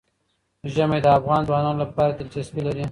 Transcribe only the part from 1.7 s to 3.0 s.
لپاره دلچسپي لري.